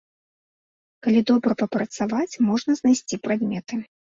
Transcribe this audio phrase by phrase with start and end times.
[1.07, 3.75] Калі добра папрацаваць, можна знайсці прадметы.